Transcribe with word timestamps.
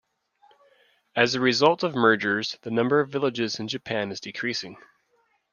As 1.15 1.35
a 1.35 1.39
result 1.39 1.83
of 1.83 1.93
mergers, 1.93 2.57
the 2.63 2.71
number 2.71 3.01
of 3.01 3.11
villages 3.11 3.59
in 3.59 3.67
Japan 3.67 4.09
is 4.11 4.19
decreasing. 4.19 4.77